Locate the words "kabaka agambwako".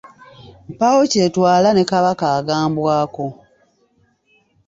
1.91-3.25